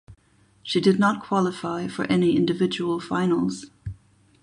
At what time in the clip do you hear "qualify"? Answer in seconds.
1.21-1.87